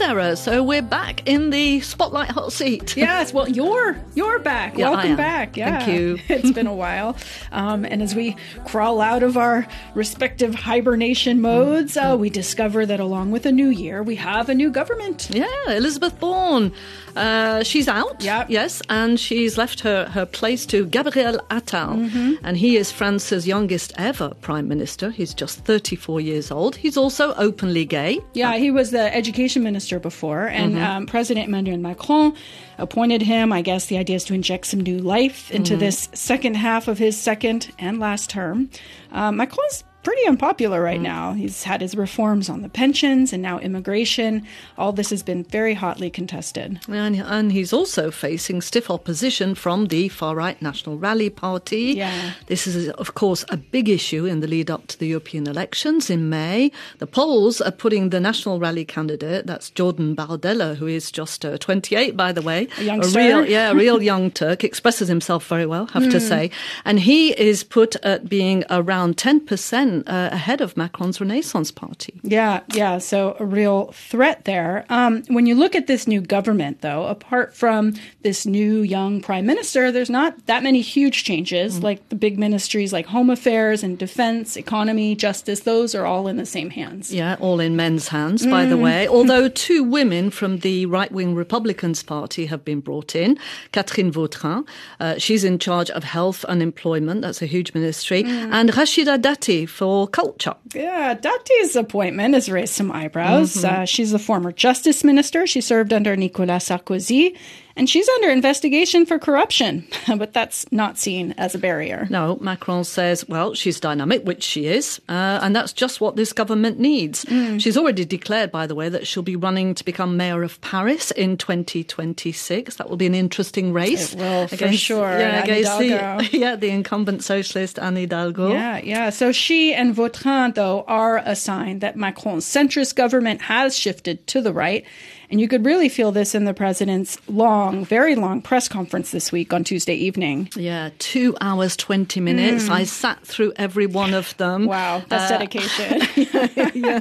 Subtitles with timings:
[0.00, 0.34] Sarah.
[0.34, 2.96] So we're back in the spotlight hot seat.
[3.00, 4.78] Yes, well, you're you're back.
[4.78, 5.56] Yeah, Welcome back.
[5.58, 6.18] Yeah, Thank you.
[6.28, 7.16] it's been a while,
[7.52, 8.34] um, and as we
[8.66, 13.68] crawl out of our respective hibernation modes, uh, we discover that along with a new
[13.68, 15.28] year, we have a new government.
[15.30, 16.72] Yeah, Elisabeth Borne.
[17.16, 18.22] Uh, she's out.
[18.22, 18.50] Yep.
[18.50, 22.08] Yes, and she's left her, her place to Gabriel Attal.
[22.08, 22.34] Mm-hmm.
[22.44, 25.10] And he is France's youngest ever prime minister.
[25.10, 26.76] He's just 34 years old.
[26.76, 28.20] He's also openly gay.
[28.34, 32.36] Yeah, he was the education minister before, and um, President Emmanuel Macron
[32.80, 33.52] appointed him.
[33.52, 36.98] I guess the idea is to inject some new life into this second half of
[36.98, 38.70] his second and last term.
[39.12, 41.32] Um, Macron's pretty unpopular right now.
[41.32, 44.46] He's had his reforms on the pensions and now immigration.
[44.78, 46.80] All this has been very hotly contested.
[46.88, 51.94] And, and he's also facing stiff opposition from the far right National Rally Party.
[51.96, 52.32] Yeah.
[52.46, 56.08] This is, of course, a big issue in the lead up to the European elections
[56.08, 56.72] in May.
[56.98, 61.58] The polls are putting the National Rally candidate, that's Jordan Bardella, who is just uh,
[61.58, 62.68] 28, by the way.
[62.78, 63.18] A youngster.
[63.18, 66.10] real, yeah, a real young Turk, expresses himself very well, have Hmm.
[66.10, 66.50] to say.
[66.84, 72.20] And he is put at being around 10% uh, ahead of Macron's Renaissance Party.
[72.22, 72.98] Yeah, yeah.
[72.98, 74.84] So a real threat there.
[74.88, 79.46] Um, when you look at this new government, though, apart from this new young prime
[79.46, 81.82] minister, there's not that many huge changes.
[81.82, 86.36] Like the big ministries like home affairs and defense, economy, justice, those are all in
[86.36, 87.12] the same hands.
[87.12, 89.08] Yeah, all in men's hands, by the way.
[89.08, 93.38] Although two women from the right wing Republicans Party have been brought in.
[93.72, 94.66] Catherine Vautrin,
[95.00, 99.68] uh, she's in charge of health and employment, that's a huge ministry, and Rachida Dati
[99.68, 100.54] for culture.
[100.74, 103.64] Yeah, Dati's appointment has raised some eyebrows.
[103.64, 105.46] Uh, she's a former justice minister.
[105.46, 107.36] She served under Nicolas Sarkozy,
[107.80, 109.86] and she's under investigation for corruption,
[110.18, 112.06] but that's not seen as a barrier.
[112.10, 116.34] No, Macron says, well, she's dynamic, which she is, uh, and that's just what this
[116.34, 117.24] government needs.
[117.56, 121.10] She's already declared, by the way, that she'll be running to become mayor of Paris
[121.12, 122.76] in 2026.
[122.76, 124.12] That will be an interesting race.
[124.12, 125.18] It will, for sure.
[125.18, 128.52] Yeah, against the, yeah, the incumbent socialist Anne Hidalgo.
[128.52, 129.08] Yeah, yeah.
[129.08, 134.42] So she and Vautrin, though, are a sign that Macron's centrist government has shifted to
[134.42, 134.84] the right.
[135.30, 139.30] And you could really feel this in the president's long, very long press conference this
[139.30, 140.48] week on Tuesday evening.
[140.56, 142.68] Yeah, two hours, 20 minutes.
[142.68, 144.64] I sat through every one of them.
[144.64, 144.68] Mm.
[144.68, 146.72] Wow, that's Uh, dedication.
[146.74, 147.00] yeah.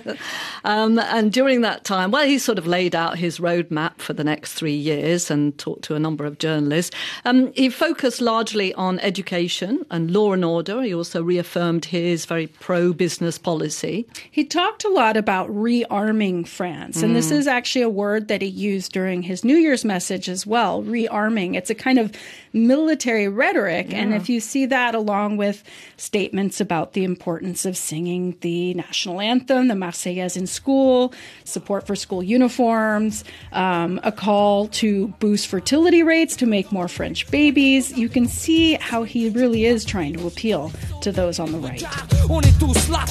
[0.63, 4.23] Um, and during that time, well, he sort of laid out his roadmap for the
[4.23, 6.95] next three years and talked to a number of journalists.
[7.25, 10.81] Um, he focused largely on education and law and order.
[10.83, 14.05] He also reaffirmed his very pro business policy.
[14.29, 18.47] He talked a lot about rearming France, and this is actually a word that he
[18.47, 20.83] used during his New Year's message as well.
[20.83, 21.55] Rearming.
[21.55, 22.11] It's a kind of
[22.53, 25.63] military rhetoric, and if you see that along with
[25.97, 31.13] statements about the importance of singing the national anthem, the Marseillaise in school,
[31.43, 37.29] support for school uniforms, um, a call to boost fertility rates to make more French
[37.29, 40.71] babies, you can see how he really is trying to appeal
[41.01, 41.83] to those on the right.
[42.29, 43.05] On est tous là,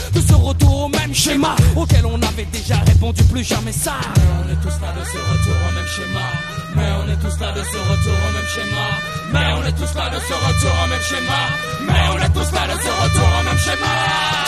[4.99, 6.27] de ce retour au même schéma.
[6.75, 8.87] Mais on est tous là de ce retour au même schéma.
[9.33, 11.41] Mais on est tous là de ce retour au même schéma.
[11.87, 14.48] Mais on est tous là de ce retour au même schéma.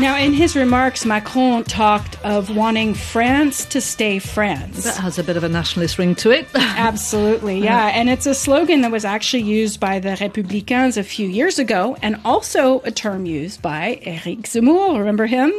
[0.00, 4.84] Now, in his remarks, Macron talked of wanting France to stay France.
[4.84, 6.48] That has a bit of a nationalist ring to it.
[6.54, 7.88] Absolutely, yeah.
[7.88, 11.98] And it's a slogan that was actually used by the Républicains a few years ago,
[12.00, 14.98] and also a term used by Éric Zemmour.
[14.98, 15.52] Remember him?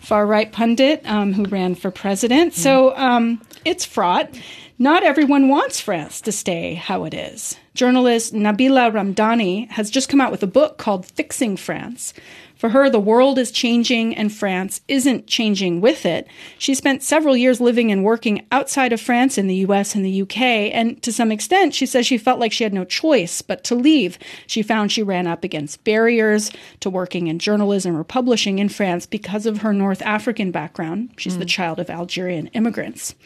[0.00, 2.54] Far right pundit um, who ran for president.
[2.54, 4.30] So um, it's fraught.
[4.78, 7.56] Not everyone wants France to stay how it is.
[7.74, 12.14] Journalist Nabila Ramdani has just come out with a book called Fixing France.
[12.62, 16.28] For her, the world is changing and France isn't changing with it.
[16.58, 20.22] She spent several years living and working outside of France in the US and the
[20.22, 23.64] UK, and to some extent, she says she felt like she had no choice but
[23.64, 24.16] to leave.
[24.46, 29.06] She found she ran up against barriers to working in journalism or publishing in France
[29.06, 31.10] because of her North African background.
[31.16, 31.48] She's the hmm.
[31.48, 33.16] child of Algerian immigrants.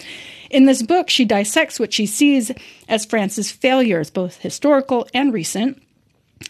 [0.49, 2.53] In this book, she dissects what she sees
[2.89, 5.83] as France's failures, both historical and recent.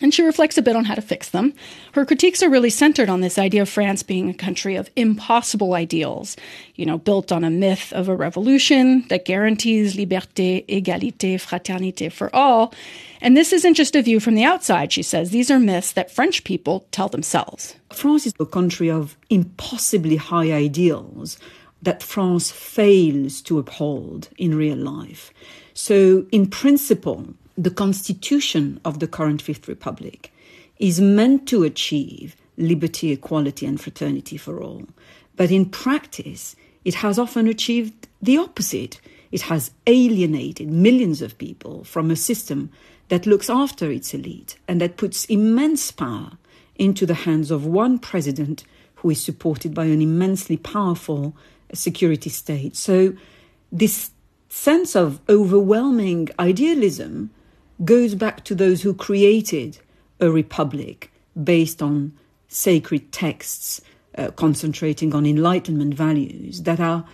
[0.01, 1.55] And she reflects a bit on how to fix them.
[1.93, 5.75] Her critiques are really centered on this idea of France being a country of impossible
[5.75, 6.37] ideals,
[6.75, 12.35] you know, built on a myth of a revolution that guarantees liberté, égalité, fraternité for
[12.35, 12.75] all.
[13.21, 15.31] And this isn't just a view from the outside, she says.
[15.31, 17.77] These are myths that French people tell themselves.
[17.93, 21.39] France is a country of impossibly high ideals
[21.81, 25.31] that France fails to uphold in real life.
[25.75, 30.33] So, in principle, the constitution of the current Fifth Republic
[30.79, 34.85] is meant to achieve liberty, equality, and fraternity for all.
[35.37, 39.01] But in practice, it has often achieved the opposite.
[39.33, 42.71] It has alienated millions of people from a system
[43.09, 46.33] that looks after its elite and that puts immense power
[46.77, 48.65] into the hands of one president
[48.97, 51.35] who is supported by an immensely powerful
[51.73, 52.77] security state.
[52.77, 53.15] So,
[53.73, 54.11] this
[54.49, 57.31] sense of overwhelming idealism
[57.85, 59.79] goes back to those who created
[60.21, 61.13] a republic
[61.43, 62.13] based on
[62.49, 63.81] sacred texts,
[64.17, 67.05] uh, concentrating on Enlightenment values that are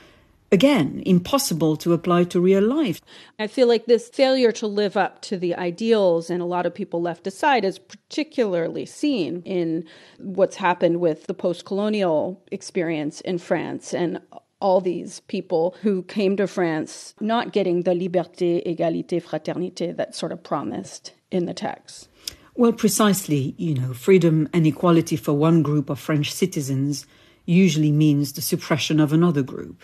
[0.53, 3.01] again, impossible to apply to real life.
[3.39, 6.75] I feel like this failure to live up to the ideals and a lot of
[6.75, 9.85] people left aside is particularly seen in
[10.19, 14.21] what's happened with the post colonial experience in France and
[14.63, 20.33] all these people who came to France not getting the liberté, égalité, fraternité that sort
[20.33, 22.09] of promised in the text.
[22.55, 27.07] Well, precisely, you know, freedom and equality for one group of French citizens
[27.45, 29.83] usually means the suppression of another group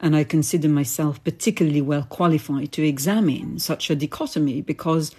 [0.00, 5.14] and I consider myself particularly well qualified to examine such a dichotomy because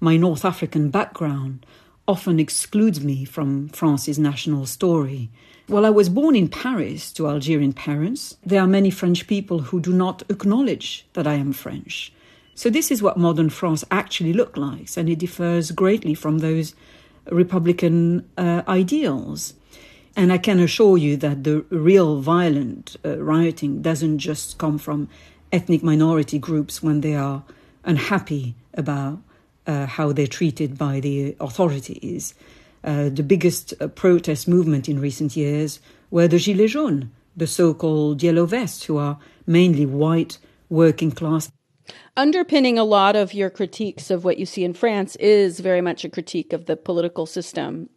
[0.00, 1.64] my North African background
[2.06, 5.30] often excludes me from France's national story.
[5.66, 9.80] While I was born in Paris to Algerian parents, there are many French people who
[9.80, 12.12] do not acknowledge that I am French.
[12.54, 16.74] So, this is what modern France actually looks like, and it differs greatly from those
[17.30, 19.54] Republican uh, ideals.
[20.14, 25.08] And I can assure you that the real violent uh, rioting doesn't just come from
[25.50, 27.42] ethnic minority groups when they are
[27.84, 29.18] unhappy about
[29.66, 32.34] uh, how they're treated by the authorities.
[32.84, 37.72] Uh, the biggest uh, protest movement in recent years were the Gilets jaunes, the so
[37.72, 40.38] called yellow vests, who are mainly white
[40.68, 41.50] working class.
[42.16, 46.04] Underpinning a lot of your critiques of what you see in France is very much
[46.04, 47.88] a critique of the political system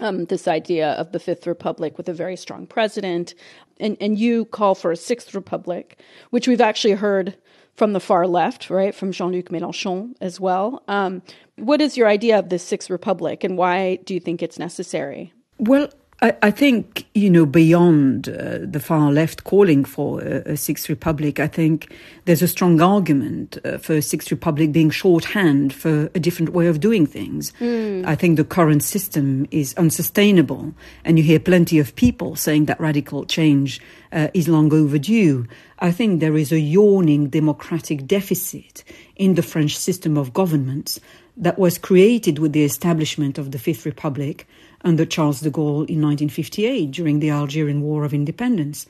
[0.00, 3.34] um, this idea of the Fifth Republic with a very strong president,
[3.80, 5.98] and and you call for a Sixth Republic,
[6.30, 7.36] which we've actually heard
[7.76, 10.82] from the far left, right, from Jean-Luc Mélenchon as well.
[10.88, 11.22] Um,
[11.56, 15.32] what is your idea of this Sixth Republic, and why do you think it's necessary?
[15.58, 15.88] Well,
[16.22, 20.88] I, I think, you know, beyond uh, the far left calling for a, a, Sixth
[20.88, 21.92] Republic, I think
[22.24, 26.68] there's a strong argument uh, for a Sixth Republic being shorthand for a different way
[26.68, 27.52] of doing things.
[27.60, 28.06] Mm.
[28.06, 30.72] I think the current system is unsustainable,
[31.04, 33.80] and you hear plenty of people saying that radical change
[34.10, 35.46] uh, is long overdue.
[35.80, 38.84] I think there is a yawning democratic deficit
[39.16, 40.98] in the French system of government
[41.36, 44.46] that was created with the establishment of the Fifth Republic
[44.82, 48.86] under Charles de Gaulle in 1958 during the Algerian War of Independence.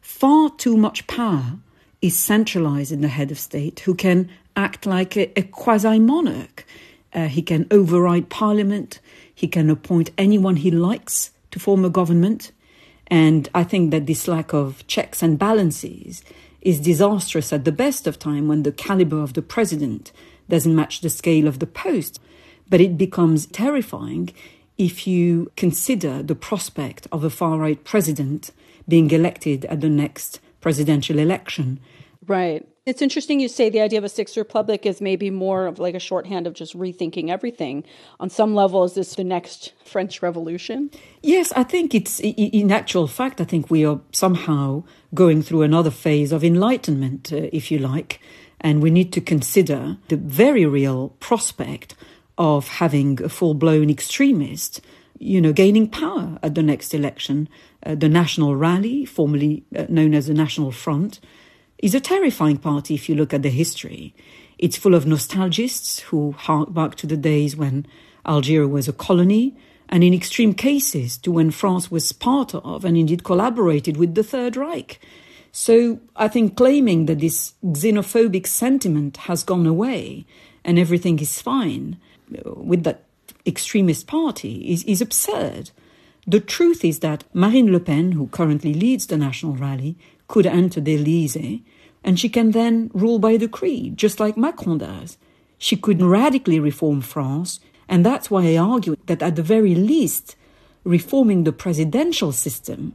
[0.00, 1.58] Far too much power
[2.00, 6.64] is centralized in the head of state who can act like a, a quasi monarch.
[7.12, 9.00] Uh, he can override parliament,
[9.34, 12.52] he can appoint anyone he likes to form a government.
[13.08, 16.22] And I think that this lack of checks and balances
[16.60, 20.12] is disastrous at the best of time when the caliber of the president
[20.50, 22.20] doesn't match the scale of the post.
[22.68, 24.32] But it becomes terrifying
[24.76, 28.50] if you consider the prospect of a far right president
[28.88, 31.80] being elected at the next presidential election.
[32.26, 32.66] Right.
[32.86, 35.94] It's interesting you say the idea of a Sixth Republic is maybe more of like
[35.94, 37.84] a shorthand of just rethinking everything.
[38.18, 40.90] On some level, is this the next French Revolution?
[41.22, 44.84] Yes, I think it's, in actual fact, I think we are somehow
[45.14, 48.20] going through another phase of enlightenment, uh, if you like.
[48.60, 51.94] And we need to consider the very real prospect
[52.36, 54.80] of having a full blown extremist,
[55.18, 57.48] you know, gaining power at the next election.
[57.84, 61.20] Uh, the National Rally, formerly uh, known as the National Front,
[61.78, 64.14] is a terrifying party if you look at the history.
[64.58, 67.86] It's full of nostalgists who hark back to the days when
[68.26, 69.56] Algeria was a colony,
[69.88, 74.22] and in extreme cases to when France was part of and indeed collaborated with the
[74.22, 75.00] Third Reich.
[75.52, 80.26] So I think claiming that this xenophobic sentiment has gone away
[80.64, 81.98] and everything is fine
[82.34, 83.04] uh, with that
[83.46, 85.70] extremist party is, is absurd.
[86.26, 89.96] The truth is that Marine Le Pen, who currently leads the National Rally,
[90.28, 91.64] could enter the Elysee
[92.04, 95.18] and she can then rule by decree, just like Macron does.
[95.58, 100.36] She could radically reform France, and that's why I argue that at the very least,
[100.84, 102.94] reforming the presidential system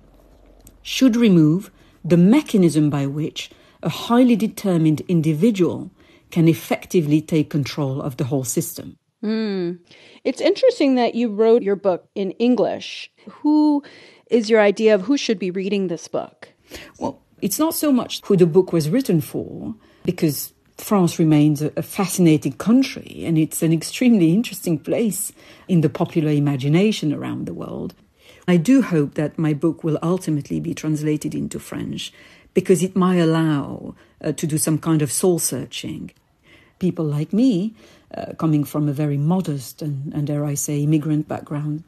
[0.82, 1.70] should remove
[2.06, 3.50] the mechanism by which
[3.84, 5.92] a highly determined individual
[6.32, 8.98] can effectively take control of the whole system.
[9.24, 9.80] Mm.
[10.24, 13.12] It's interesting that you wrote your book in English.
[13.30, 13.84] Who
[14.30, 16.50] is your idea of who should be reading this book?
[17.00, 21.82] Well, it's not so much who the book was written for, because France remains a,
[21.82, 25.32] fascinating country and it's an extremely interesting place
[25.68, 27.94] in the popular imagination around the world.
[28.48, 32.14] I do hope that my book will ultimately be translated into French
[32.54, 36.12] because it might allow uh, to do some kind of soul searching.
[36.80, 37.74] People like me,
[38.16, 41.84] uh, coming from a very modest and, and, dare I say, immigrant background,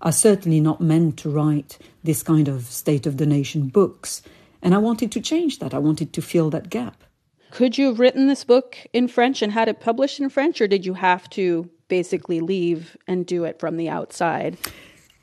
[0.00, 4.22] are certainly not meant to write this kind of state of the nation books.
[4.62, 5.74] And I wanted to change that.
[5.74, 7.02] I wanted to fill that gap.
[7.50, 10.68] Could you have written this book in French and had it published in French, or
[10.68, 14.58] did you have to basically leave and do it from the outside?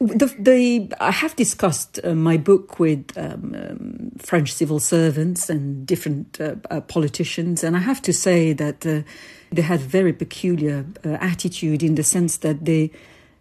[0.03, 5.87] The, the, I have discussed uh, my book with um, um, French civil servants and
[5.87, 9.03] different uh, uh, politicians, and I have to say that uh,
[9.49, 12.91] they had a very peculiar uh, attitude in the sense that they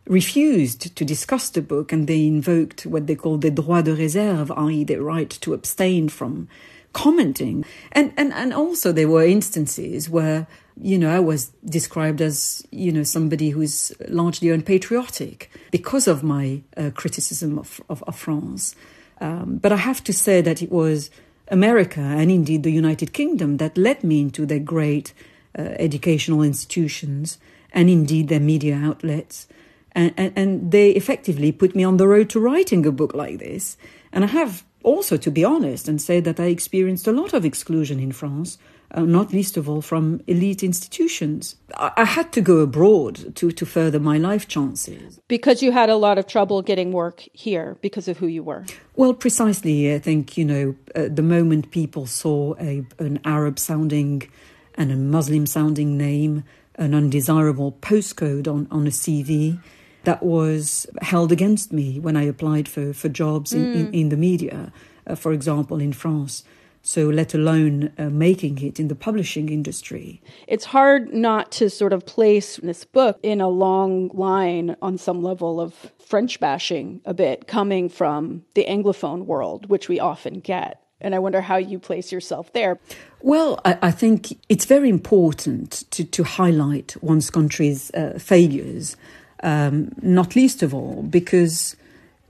[0.06, 4.56] refused to discuss the book and they invoked what they called the droit de réserve,
[4.56, 6.46] i.e., the right to abstain from
[6.92, 7.64] commenting.
[7.92, 10.46] And, and, and also there were instances where,
[10.80, 16.62] you know, I was described as, you know, somebody who's largely unpatriotic because of my
[16.76, 18.74] uh, criticism of, of, of France.
[19.20, 21.10] Um, but I have to say that it was
[21.48, 25.12] America and indeed the United Kingdom that led me into their great
[25.58, 27.38] uh, educational institutions
[27.72, 29.46] and indeed their media outlets.
[29.92, 33.38] And, and, and, they effectively put me on the road to writing a book like
[33.38, 33.76] this.
[34.10, 37.44] And I have also to be honest and say that I experienced a lot of
[37.44, 38.58] exclusion in France,
[38.94, 41.56] uh, not least of all from elite institutions.
[41.76, 45.20] I, I, had to go abroad to, to further my life chances.
[45.28, 48.64] Because you had a lot of trouble getting work here because of who you were?
[48.94, 49.94] Well, precisely.
[49.94, 54.28] I think, you know, uh, the moment people saw a, an Arab sounding
[54.74, 56.44] and a Muslim sounding name,
[56.76, 59.58] an undesirable postcode on, on a CV,
[60.04, 63.74] that was held against me when I applied for, for jobs in, mm.
[63.74, 64.72] in, in, the media,
[65.06, 66.44] uh, for example, in France.
[66.84, 70.20] So, let alone uh, making it in the publishing industry.
[70.48, 75.22] It's hard not to sort of place this book in a long line on some
[75.22, 80.82] level of French bashing a bit coming from the Anglophone world, which we often get.
[81.00, 82.80] And I wonder how you place yourself there.
[83.20, 88.96] Well, I, I think it's very important to, to highlight one's country's uh, failures
[89.42, 91.76] um, not least of all because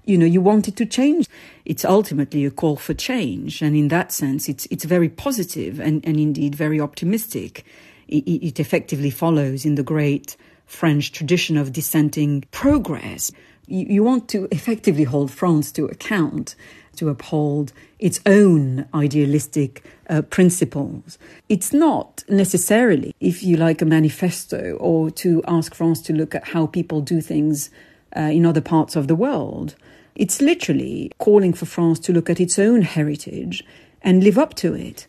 [0.04, 1.28] you know you wanted to change.
[1.64, 6.04] It's ultimately a call for change and in that sense it's it's very positive and,
[6.06, 7.64] and indeed very optimistic.
[8.08, 13.30] It, it effectively follows in the great french tradition of dissenting progress.
[13.66, 16.56] You, you want to effectively hold france to account
[16.96, 21.18] to uphold its own idealistic uh, principles.
[21.48, 26.48] It's not necessarily, if you like, a manifesto or to ask France to look at
[26.48, 27.70] how people do things
[28.14, 29.74] uh, in other parts of the world.
[30.14, 33.64] It's literally calling for France to look at its own heritage
[34.02, 35.06] and live up to it.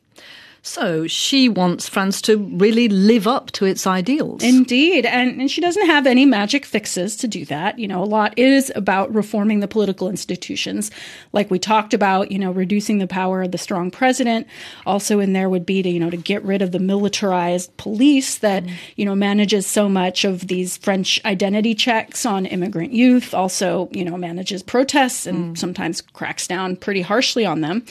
[0.66, 4.42] So she wants France to really live up to its ideals.
[4.42, 5.06] Indeed.
[5.06, 7.78] And, and she doesn't have any magic fixes to do that.
[7.78, 10.90] You know, a lot is about reforming the political institutions.
[11.34, 14.48] Like we talked about, you know, reducing the power of the strong president.
[14.86, 18.38] Also in there would be to, you know, to get rid of the militarized police
[18.38, 18.72] that, mm.
[18.96, 23.34] you know, manages so much of these French identity checks on immigrant youth.
[23.34, 25.58] Also, you know, manages protests and mm.
[25.58, 27.84] sometimes cracks down pretty harshly on them.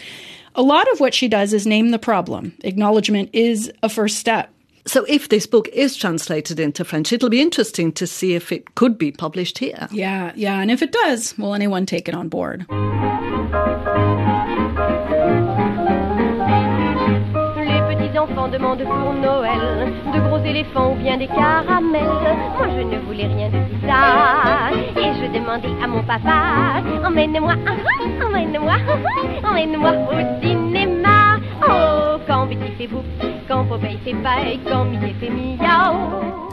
[0.54, 2.52] A lot of what she does is name the problem.
[2.62, 4.50] Acknowledgement is a first step.
[4.84, 8.74] So, if this book is translated into French, it'll be interesting to see if it
[8.74, 9.88] could be published here.
[9.92, 10.58] Yeah, yeah.
[10.60, 12.66] And if it does, will anyone take it on board?
[18.22, 22.02] enfants demandent pour Noël de gros éléphants ou bien des caramels.
[22.56, 24.41] Moi je ne voulais rien de tout ça.
[25.22, 31.38] Et je demandais à mon papa, emmène-moi, ah, ah, emmène-moi, ah, emmène-moi au cinéma.
[31.62, 33.04] Oh, quand Betty fait bouf,
[33.46, 36.50] quand Popeye fait paille, quand Mickey fait miaou.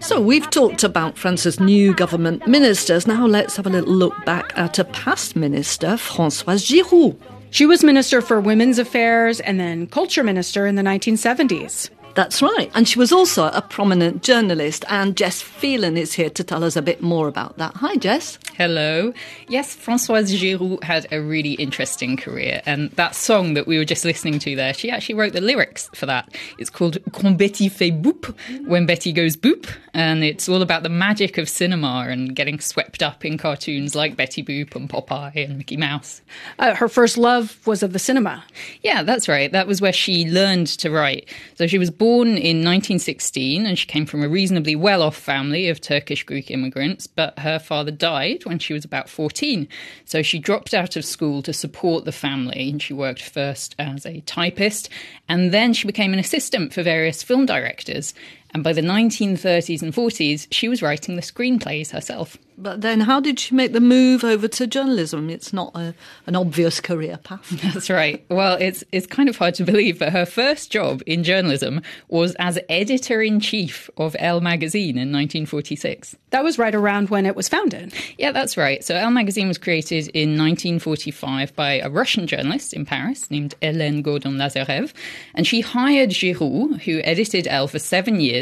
[0.00, 3.06] So, we've talked about France's new government ministers.
[3.06, 7.16] Now, let's have a little look back at a past minister, Françoise Giroud.
[7.50, 11.90] She was Minister for Women's Affairs and then Culture Minister in the 1970s.
[12.14, 12.70] That's right.
[12.74, 14.84] And she was also a prominent journalist.
[14.88, 17.76] And Jess Phelan is here to tell us a bit more about that.
[17.76, 18.38] Hi, Jess.
[18.56, 19.14] Hello.
[19.48, 22.60] Yes, Françoise Giroud had a really interesting career.
[22.66, 25.88] And that song that we were just listening to there, she actually wrote the lyrics
[25.94, 26.36] for that.
[26.58, 28.34] It's called Quand Betty fait boop,
[28.66, 29.66] when Betty goes boop.
[29.94, 34.16] And it's all about the magic of cinema and getting swept up in cartoons like
[34.16, 36.22] Betty Boop and Popeye and Mickey Mouse.
[36.58, 38.44] Uh, her first love was of the cinema.
[38.82, 39.50] Yeah, that's right.
[39.50, 41.28] That was where she learned to write.
[41.56, 45.68] So she was born in 1916 and she came from a reasonably well off family
[45.68, 49.68] of Turkish Greek immigrants, but her father died when she was about 14.
[50.04, 54.04] So she dropped out of school to support the family and she worked first as
[54.04, 54.88] a typist
[55.28, 58.14] and then she became an assistant for various film directors.
[58.52, 62.36] And by the 1930s and 40s, she was writing the screenplays herself.
[62.58, 65.30] But then, how did she make the move over to journalism?
[65.30, 65.94] It's not a,
[66.26, 67.48] an obvious career path.
[67.72, 68.22] That's right.
[68.28, 72.34] Well, it's it's kind of hard to believe, but her first job in journalism was
[72.38, 76.16] as editor in chief of Elle magazine in 1946.
[76.30, 77.94] That was right around when it was founded.
[78.18, 78.84] Yeah, that's right.
[78.84, 84.02] So Elle magazine was created in 1945 by a Russian journalist in Paris named Hélène
[84.02, 84.92] Gordon Lazareff.
[85.34, 88.39] and she hired Giroud, who edited Elle for seven years,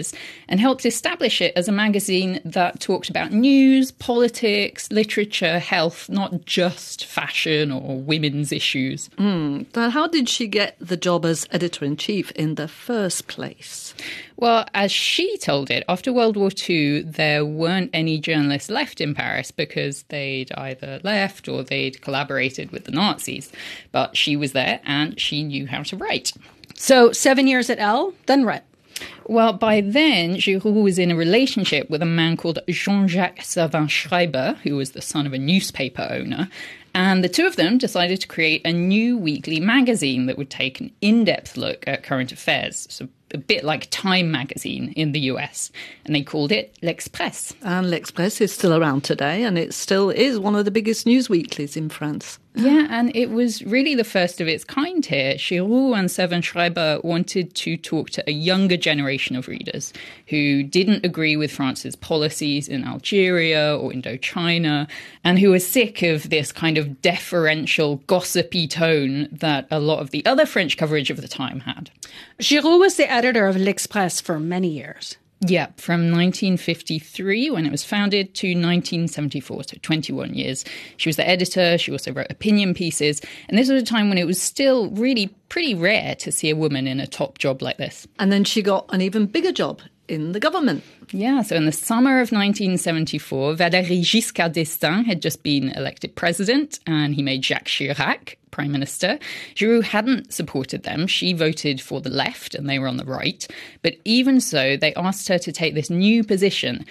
[0.49, 6.45] and helped establish it as a magazine that talked about news politics, literature, health, not
[6.45, 9.09] just fashion or women's issues.
[9.19, 9.91] Mm.
[9.91, 13.95] how did she get the job as editor in chief in the first place?
[14.37, 19.13] Well, as she told it, after World War II, there weren't any journalists left in
[19.15, 23.51] Paris because they'd either left or they'd collaborated with the Nazis.
[23.91, 26.33] But she was there and she knew how to write.
[26.75, 28.65] So, seven years at Elle, then what?
[29.27, 34.77] Well, by then, Giroud was in a relationship with a man called Jean-Jacques Servan-Schreiber, who
[34.77, 36.49] was the son of a newspaper owner.
[36.95, 40.81] And the two of them decided to create a new weekly magazine that would take
[40.81, 42.87] an in depth look at current affairs.
[42.91, 45.71] So a bit like Time magazine in the US,
[46.05, 47.55] and they called it L'Express.
[47.63, 51.29] And L'Express is still around today, and it still is one of the biggest news
[51.29, 52.39] weeklies in France.
[52.55, 55.35] Yeah, and it was really the first of its kind here.
[55.35, 59.93] Giroud and Servan-Schreiber wanted to talk to a younger generation of readers
[60.27, 64.89] who didn't agree with France's policies in Algeria or Indochina,
[65.23, 70.11] and who were sick of this kind of deferential, gossipy tone that a lot of
[70.11, 71.91] the other French coverage of the time had.
[72.41, 75.17] Giroud was the editor of L'Express for many years.
[75.41, 80.65] Yeah, from 1953 when it was founded to 1974, so 21 years.
[80.97, 84.19] She was the editor, she also wrote opinion pieces, and this was a time when
[84.19, 87.77] it was still really pretty rare to see a woman in a top job like
[87.77, 88.07] this.
[88.19, 90.83] And then she got an even bigger job in the government.
[91.11, 96.81] Yeah, so in the summer of 1974, Valéry Giscard d'Estaing had just been elected president
[96.87, 99.19] and he made Jacques Chirac prime minister.
[99.55, 101.07] Giroud hadn't supported them.
[101.07, 103.47] She voted for the left and they were on the right.
[103.83, 106.85] But even so, they asked her to take this new position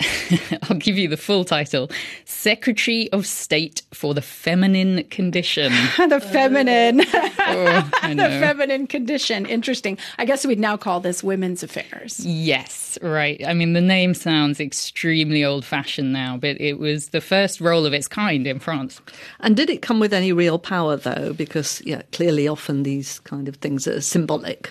[0.62, 1.90] I'll give you the full title
[2.24, 5.72] Secretary of State for the Feminine Condition.
[6.08, 7.02] the feminine.
[7.02, 9.46] oh, the feminine condition.
[9.46, 9.98] Interesting.
[10.18, 12.20] I guess we'd now call this women's affairs.
[12.20, 13.42] Yes, right.
[13.46, 17.86] I mean, the name sounds extremely old fashioned now, but it was the first role
[17.86, 19.00] of its kind in France.
[19.40, 21.32] And did it come with any real power, though?
[21.32, 24.70] Because, yeah, clearly often these kind of things are symbolic.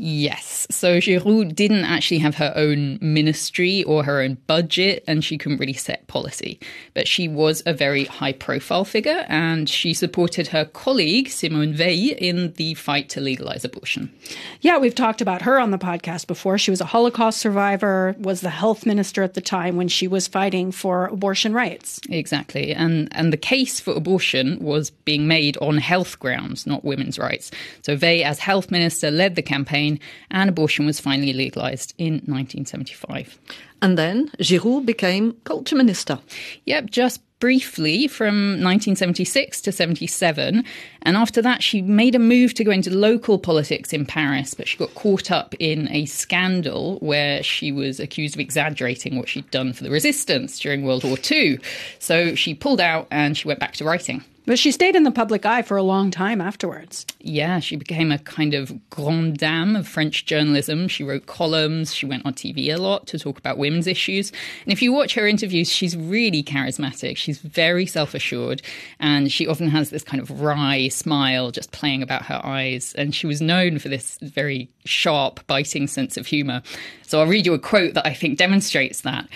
[0.00, 0.64] Yes.
[0.70, 5.58] So Giroud didn't actually have her own ministry or her own budget, and she couldn't
[5.58, 6.60] really set policy.
[6.94, 12.14] But she was a very high profile figure, and she supported her colleague, Simone Veil,
[12.16, 14.12] in the fight to legalize abortion.
[14.60, 16.58] Yeah, we've talked about her on the podcast before.
[16.58, 20.28] She was a Holocaust survivor, was the health minister at the time when she was
[20.28, 21.98] fighting for abortion rights.
[22.08, 22.72] Exactly.
[22.72, 27.50] And, and the case for abortion was being made on health grounds, not women's rights.
[27.82, 29.87] So Veil, as health minister, led the campaign
[30.30, 33.38] and abortion was finally legalized in 1975.
[33.80, 36.18] And then Giroud became culture minister.
[36.66, 40.64] Yep, just briefly from 1976 to 77.
[41.02, 44.66] And after that, she made a move to go into local politics in Paris, but
[44.66, 49.50] she got caught up in a scandal where she was accused of exaggerating what she'd
[49.50, 51.58] done for the resistance during World War II.
[51.98, 54.24] So she pulled out and she went back to writing.
[54.48, 57.04] But she stayed in the public eye for a long time afterwards.
[57.20, 60.88] Yeah, she became a kind of grande dame of French journalism.
[60.88, 64.32] She wrote columns, she went on TV a lot to talk about women's issues.
[64.64, 67.18] And if you watch her interviews, she's really charismatic.
[67.18, 68.62] She's very self assured,
[68.98, 72.94] and she often has this kind of wry smile just playing about her eyes.
[72.96, 76.62] And she was known for this very sharp, biting sense of humor.
[77.02, 79.28] So I'll read you a quote that I think demonstrates that.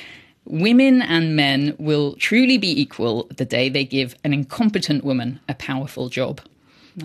[0.52, 5.54] Women and men will truly be equal the day they give an incompetent woman a
[5.54, 6.42] powerful job.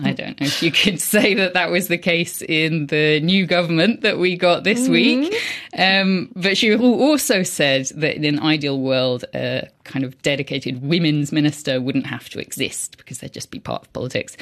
[0.02, 3.46] I don't know if you could say that that was the case in the new
[3.46, 4.92] government that we got this mm-hmm.
[4.92, 5.34] week.
[5.76, 11.32] Um, but Giroud also said that in an ideal world, a kind of dedicated women's
[11.32, 14.36] minister wouldn't have to exist because they'd just be part of politics.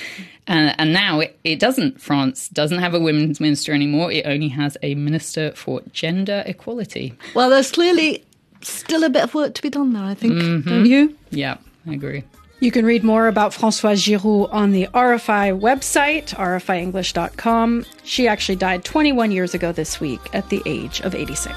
[0.48, 2.00] Uh, and now it, it doesn't.
[2.00, 4.10] France doesn't have a women's minister anymore.
[4.10, 7.14] It only has a minister for gender equality.
[7.34, 8.24] Well, there's clearly
[8.68, 10.34] still a bit of work to be done there, I think.
[10.34, 10.68] Mm-hmm.
[10.68, 11.16] Don't you?
[11.30, 12.24] Yeah, I agree.
[12.58, 17.84] You can read more about Françoise Giroud on the RFI website, rfienglish.com.
[18.02, 21.54] She actually died 21 years ago this week at the age of 86.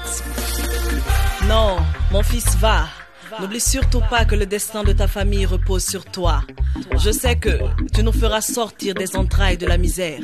[1.48, 2.90] Non, mon fils va.
[3.40, 6.42] N'oublie surtout pas que le destin de ta famille repose sur toi.
[6.98, 7.58] Je sais que
[7.94, 10.20] tu nous feras sortir des entrailles de la misère.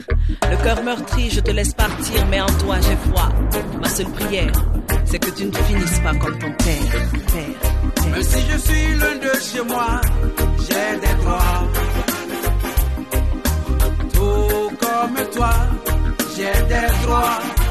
[0.50, 3.30] Le cœur meurtri, je te laisse partir, mais en toi j'ai foi.
[3.80, 4.52] Ma seule prière,
[5.06, 7.10] c'est que tu ne finisses pas comme ton père.
[7.32, 8.10] père.
[8.10, 10.00] Même si je suis loin de chez moi,
[10.58, 11.62] j'ai des droits.
[14.12, 15.50] Tout comme toi,
[16.36, 17.65] j'ai des droits.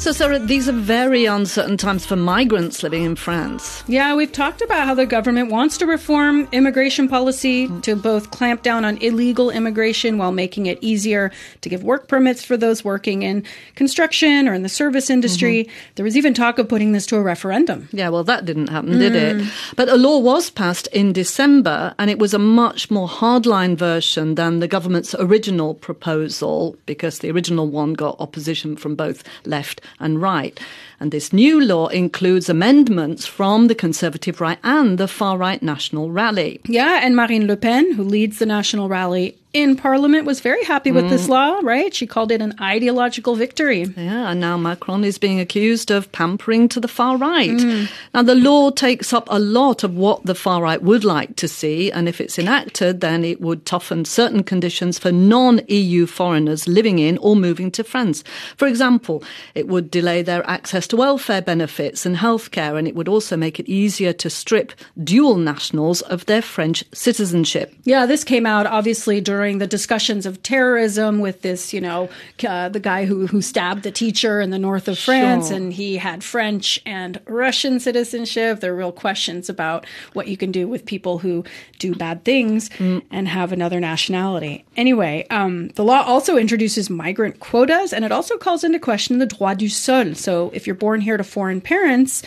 [0.00, 3.84] So, Sarah, these are very uncertain times for migrants living in France.
[3.86, 7.82] Yeah, we've talked about how the government wants to reform immigration policy mm.
[7.82, 12.42] to both clamp down on illegal immigration while making it easier to give work permits
[12.42, 15.12] for those working in construction or in the service mm-hmm.
[15.12, 15.68] industry.
[15.96, 17.90] There was even talk of putting this to a referendum.
[17.92, 19.36] Yeah, well, that didn't happen, did it?
[19.36, 19.76] Mm.
[19.76, 24.36] But a law was passed in December, and it was a much more hardline version
[24.36, 30.20] than the government's original proposal, because the original one got opposition from both left and
[30.20, 30.60] right.
[31.00, 36.10] And this new law includes amendments from the conservative right and the far right National
[36.10, 36.60] Rally.
[36.66, 40.92] Yeah, and Marine Le Pen, who leads the National Rally in Parliament, was very happy
[40.92, 41.30] with this mm.
[41.30, 41.92] law, right?
[41.92, 43.82] She called it an ideological victory.
[43.96, 47.50] Yeah, and now Macron is being accused of pampering to the far right.
[47.50, 47.90] Mm.
[48.14, 51.48] Now, the law takes up a lot of what the far right would like to
[51.48, 56.68] see, and if it's enacted, then it would toughen certain conditions for non EU foreigners
[56.68, 58.22] living in or moving to France.
[58.56, 59.24] For example,
[59.56, 63.68] it would delay their access welfare benefits and healthcare, and it would also make it
[63.68, 64.72] easier to strip
[65.02, 67.74] dual nationals of their French citizenship.
[67.84, 72.08] Yeah, this came out obviously during the discussions of terrorism with this, you know,
[72.46, 75.56] uh, the guy who, who stabbed the teacher in the north of France, Sure.
[75.56, 78.60] and he had French and Russian citizenship.
[78.60, 81.44] There are real questions about what you can do with people who
[81.78, 84.64] do bad things and have another nationality.
[84.76, 89.26] Anyway, um, the law also introduces migrant quotas, and it also calls into question the
[89.26, 90.14] droit du sol.
[90.14, 92.24] So if you're born here to foreign parents,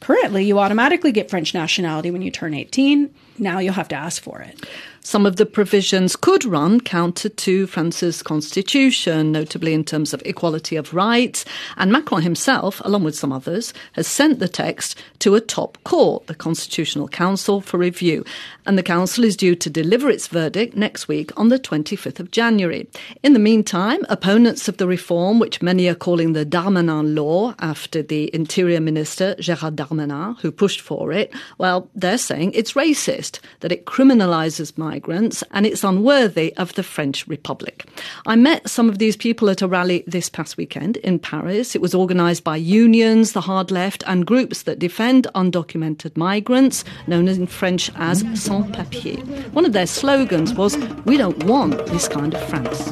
[0.00, 3.14] currently you automatically get French nationality when you turn 18.
[3.38, 4.66] Now you'll have to ask for it.
[5.06, 10.74] Some of the provisions could run counter to France's constitution, notably in terms of equality
[10.74, 11.44] of rights.
[11.76, 16.26] And Macron himself, along with some others, has sent the text to a top court,
[16.26, 18.24] the Constitutional Council, for review.
[18.66, 22.32] And the council is due to deliver its verdict next week on the 25th of
[22.32, 22.88] January.
[23.22, 28.02] In the meantime, opponents of the reform, which many are calling the Darmanin law after
[28.02, 33.25] the Interior Minister Gérard Darmanin, who pushed for it, well, they're saying it's racist,
[33.60, 37.84] that it criminalises migrants, and it's unworthy of the French Republic.
[38.26, 41.74] I met some of these people at a rally this past weekend in Paris.
[41.74, 47.28] It was organised by unions, the hard left, and groups that defend undocumented migrants, known
[47.28, 49.18] in French as sans papiers.
[49.52, 52.90] One of their slogans was, We don't want this kind of France.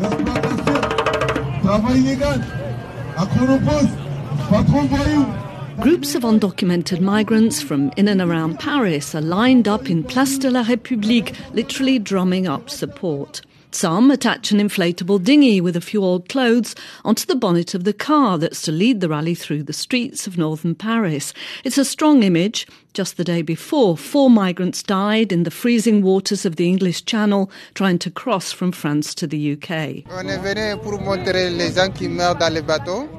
[5.81, 10.51] Groups of undocumented migrants from in and around Paris are lined up in Place de
[10.51, 13.43] la République, literally drumming up support.
[13.73, 17.93] Some attach an inflatable dinghy with a few old clothes onto the bonnet of the
[17.93, 21.35] car that's to lead the rally through the streets of northern Paris.
[21.65, 22.69] It's a strong image.
[22.95, 27.51] Just the day before, four migrants died in the freezing waters of the English Channel
[27.75, 30.07] trying to cross from France to the UK.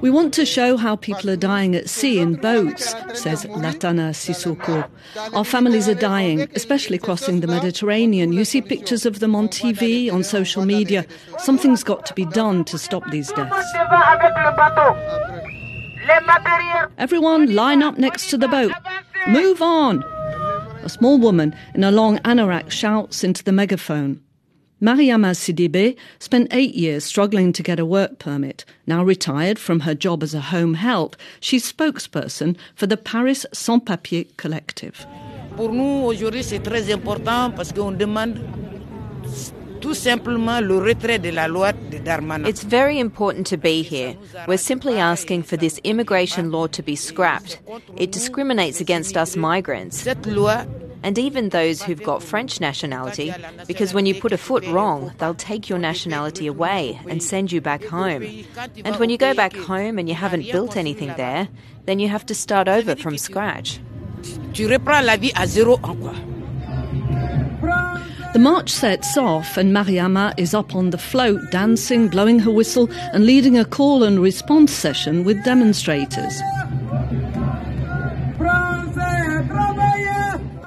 [0.01, 4.89] We want to show how people are dying at sea in boats, says Latana Sissoko.
[5.33, 8.31] Our families are dying, especially crossing the Mediterranean.
[8.31, 11.05] You see pictures of them on TV, on social media.
[11.39, 13.73] Something's got to be done to stop these deaths.
[16.97, 18.71] Everyone line up next to the boat.
[19.27, 20.03] Move on!
[20.83, 24.21] A small woman in a long anorak shouts into the megaphone.
[24.81, 28.65] Mariama Sidibe spent eight years struggling to get a work permit.
[28.85, 33.81] Now retired from her job as a home help, she's spokesperson for the Paris Sans
[33.83, 35.07] Papiers Collective.
[35.55, 38.37] Pour nous, aujourd'hui, c'est très important parce qu'on demande
[39.85, 42.47] tout simplement le retrait de la loi de Darmanin.
[42.47, 44.15] It's very important to be here.
[44.47, 47.59] We're simply asking for this immigration law to be scrapped.
[47.95, 50.07] It discriminates against us migrants
[51.03, 53.31] and even those who've got French nationality,
[53.67, 57.61] because when you put a foot wrong, they'll take your nationality away and send you
[57.61, 58.23] back home.
[58.83, 61.47] And when you go back home and you haven't built anything there,
[61.85, 63.79] then you have to start over from scratch.
[64.53, 66.34] tu reprends la vie à zéro en quoi.
[68.35, 72.91] The march sets off, and Mariama is up on the float, dancing, blowing her whistle,
[73.13, 76.33] and leading a call and response session with demonstrators.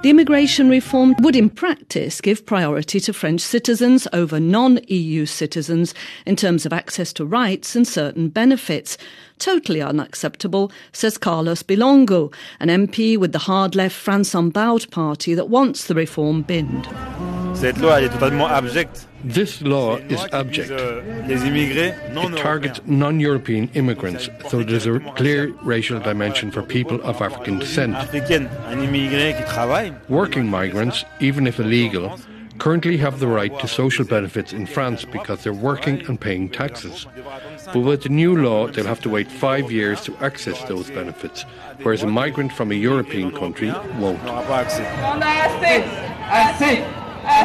[0.02, 5.92] The immigration reform would, in practice, give priority to French citizens over non EU citizens
[6.24, 8.96] in terms of access to rights and certain benefits.
[9.38, 15.50] Totally unacceptable, says Carlos Bilongo, an MP with the hard left France Unbowed party that
[15.50, 16.88] wants the reform binned.
[17.60, 19.08] Cette loi elle est totalement abjecte.
[19.28, 20.70] This law is abject.
[20.70, 26.62] Euh, les immigrés non It targets non-European immigrants, so there's a clear racial dimension for
[26.62, 27.96] people of African descent.
[27.96, 32.16] africaine, un immigré qui travaille, Working migrants, even if illegal,
[32.58, 37.08] currently have the right to social benefits in France because they're working and paying taxes.
[37.72, 41.44] But with the new law, they'll have to wait five years to access those benefits,
[41.82, 44.20] whereas a migrant from a European country won't.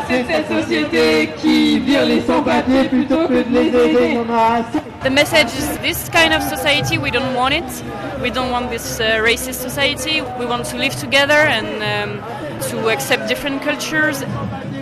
[0.09, 4.17] De cette société qui vire les sans-papiers plutôt que de les aider.
[4.17, 4.79] On a assez.
[5.03, 7.83] The message is this kind of society, we don't want it.
[8.21, 10.21] We don't want this uh, racist society.
[10.39, 12.21] We want to live together and um,
[12.69, 14.23] to accept different cultures.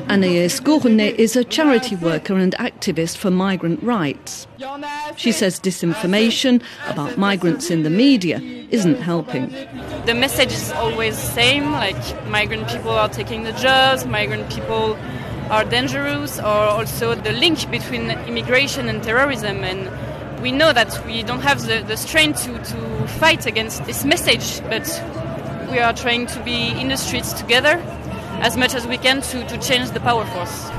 [0.09, 4.45] Anaïs Gournet is a charity worker and activist for migrant rights.
[5.15, 9.49] She says disinformation about migrants in the media isn't helping.
[10.05, 14.97] The message is always the same like migrant people are taking the jobs, migrant people
[15.51, 19.63] are dangerous, or also the link between immigration and terrorism.
[19.63, 24.03] And we know that we don't have the, the strength to, to fight against this
[24.03, 24.87] message, but
[25.69, 27.77] we are trying to be in the streets together
[28.41, 30.71] as much as we can to, to change the power force.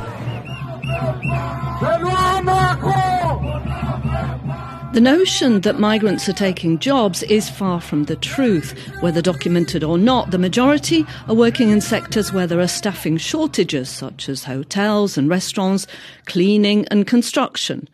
[4.92, 8.78] The notion that migrants are taking jobs is far from the truth.
[9.00, 13.88] Whether documented or not, the majority are working in sectors where there are staffing shortages,
[13.88, 15.86] such as hotels and restaurants,
[16.26, 17.88] cleaning and construction.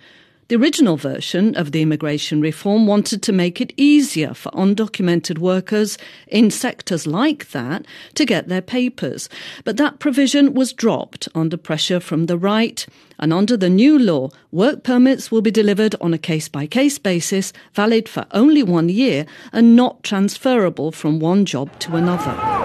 [0.48, 5.98] The original version of the immigration reform wanted to make it easier for undocumented workers
[6.26, 7.84] in sectors like that
[8.14, 9.28] to get their papers.
[9.64, 12.86] But that provision was dropped under pressure from the right.
[13.18, 16.98] And under the new law, work permits will be delivered on a case by case
[16.98, 22.57] basis, valid for only one year, and not transferable from one job to another.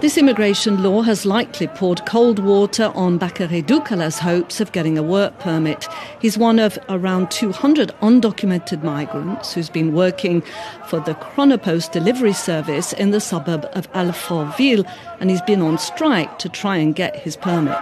[0.00, 5.02] This immigration law has likely poured cold water on Bakary Doukala's hopes of getting a
[5.02, 5.88] work permit.
[6.20, 10.42] He's one of around 200 undocumented migrants who's been working
[10.86, 14.86] for the Chronopost delivery service in the suburb of Alfortville,
[15.18, 17.78] and he's been on strike to try and get his permit.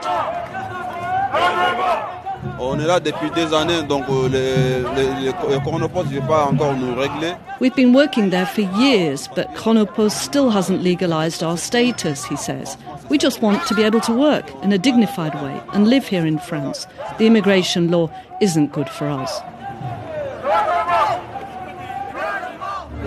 [2.67, 6.47] On est là depuis des années, donc euh, les, les, les chronopostes ne veulent pas
[6.47, 7.35] encore nous régler.
[7.61, 12.77] We've been working there for years, but Chronopost still hasn't legalised our status, he says.
[13.11, 16.27] We just want to be able to work in a dignified way and live here
[16.27, 16.87] in France.
[17.19, 18.09] The immigration law
[18.41, 19.41] isn't good for us.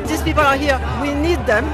[0.07, 1.65] These people are here, we need them,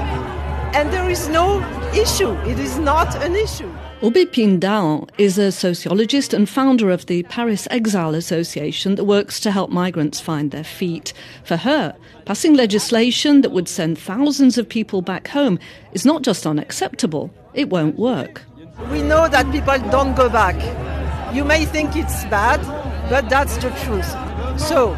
[0.74, 1.60] and there is no
[1.94, 2.32] issue.
[2.48, 3.70] It is not an issue.
[4.04, 9.50] Obi Pindal is a sociologist and founder of the Paris Exile Association that works to
[9.50, 11.14] help migrants find their feet.
[11.42, 15.58] For her, passing legislation that would send thousands of people back home
[15.94, 18.42] is not just unacceptable, it won't work.
[18.90, 20.56] We know that people don't go back.
[21.34, 22.60] You may think it's bad,
[23.08, 24.10] but that's the truth.
[24.60, 24.92] So,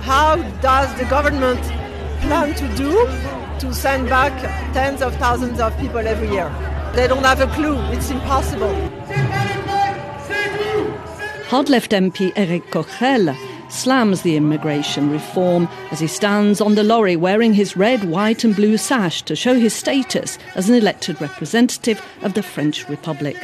[0.00, 1.62] how does the government
[2.22, 3.06] plan to do
[3.60, 4.32] to send back
[4.74, 6.69] tens of thousands of people every year?
[6.94, 7.78] They don't have a clue.
[7.92, 8.74] It's impossible.
[11.46, 13.36] Hard left MP Eric Coquerel
[13.68, 18.54] slams the immigration reform as he stands on the lorry wearing his red, white, and
[18.54, 23.36] blue sash to show his status as an elected representative of the French Republic.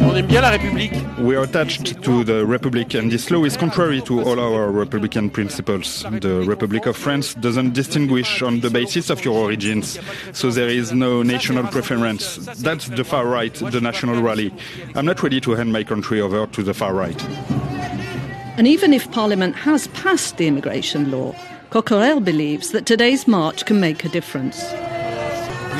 [0.00, 0.92] On aime bien la République.
[1.18, 5.30] We are attached to the Republic, and this law is contrary to all our Republican
[5.30, 6.04] principles.
[6.20, 9.98] The Republic of France doesn't distinguish on the basis of your origins,
[10.32, 12.36] so there is no national preference.
[12.62, 14.52] That's the far right, the national rally.
[14.94, 17.22] I'm not ready to hand my country over to the far right.
[18.56, 21.34] And even if Parliament has passed the immigration law,
[21.70, 24.60] Coquerel believes that today's march can make a difference.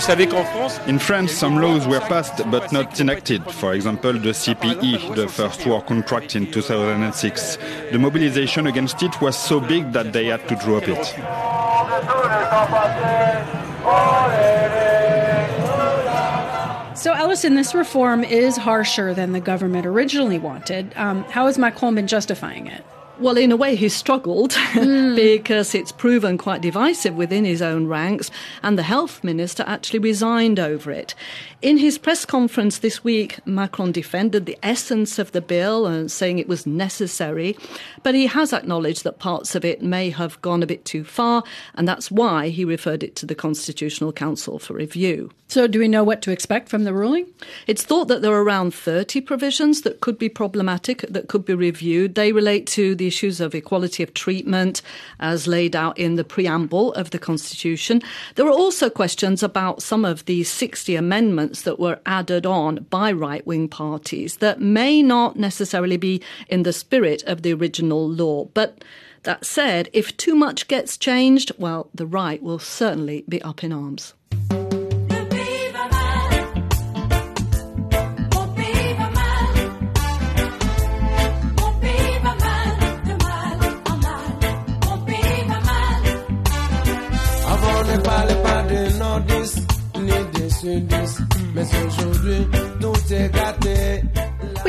[0.00, 3.42] Vous savez qu'en France, in France, some laws were passed but not enacted.
[3.50, 7.58] For example, the CPE, the first war contract in 2006.
[7.92, 11.04] The mobilization against it was so big that they had to drop it.
[16.96, 20.94] So, Alison, this reform is harsher than the government originally wanted.
[20.96, 22.82] Um, how has Macron been justifying it?
[23.20, 25.14] Well, in a way, he struggled hmm.
[25.14, 28.30] because it's proven quite divisive within his own ranks,
[28.62, 31.14] and the health minister actually resigned over it.
[31.60, 36.38] In his press conference this week, Macron defended the essence of the bill and saying
[36.38, 37.58] it was necessary,
[38.02, 41.44] but he has acknowledged that parts of it may have gone a bit too far,
[41.74, 45.30] and that's why he referred it to the Constitutional Council for review.
[45.48, 47.26] So, do we know what to expect from the ruling?
[47.66, 51.54] It's thought that there are around 30 provisions that could be problematic, that could be
[51.54, 52.14] reviewed.
[52.14, 54.82] They relate to the issues of equality of treatment
[55.18, 58.00] as laid out in the preamble of the Constitution.
[58.36, 63.10] There were also questions about some of the 60 amendments that were added on by
[63.10, 68.44] right wing parties that may not necessarily be in the spirit of the original law.
[68.54, 68.84] But
[69.24, 73.72] that said, if too much gets changed, well, the right will certainly be up in
[73.72, 74.14] arms.
[90.64, 92.46] Mais aujourd'hui
[92.80, 94.02] tout est gâté.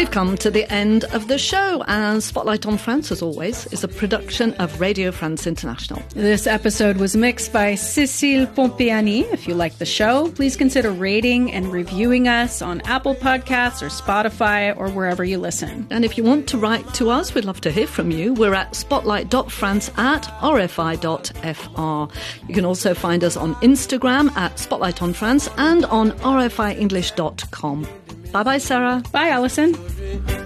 [0.02, 3.84] We've come to the end of the show, and Spotlight on France, as always, is
[3.84, 6.02] a production of Radio France International.
[6.16, 9.32] This episode was mixed by Cécile Pompiani.
[9.32, 13.90] If you like the show, please consider rating and reviewing us on Apple Podcasts or
[13.90, 15.86] Spotify or wherever you listen.
[15.92, 18.34] And if you want to write to us, we'd love to hear from you.
[18.34, 22.16] We're at spotlight.france at rfi.fr.
[22.48, 27.88] You can also find us on Instagram at Spotlight on France and on rfienglish.com.
[28.34, 29.02] Bye bye, Sarah.
[29.14, 29.72] Bye, Alison.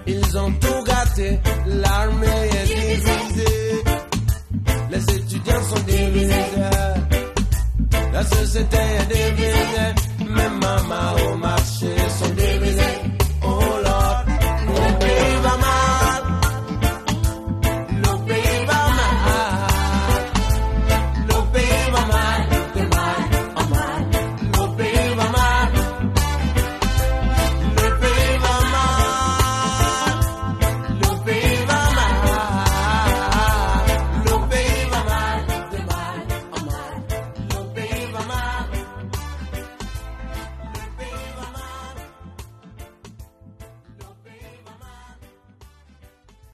[0.08, 3.84] Ils ont tout gâté, l'armée est divisée.
[4.92, 6.34] Les étudiants sont divisés.
[8.14, 10.30] La société est divisée.
[10.30, 11.88] Même maman au marché
[12.20, 12.45] sont divisés.